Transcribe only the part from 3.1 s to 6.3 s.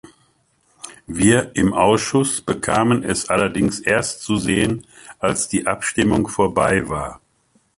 allerdings erst zu sehen, als die Abstimmung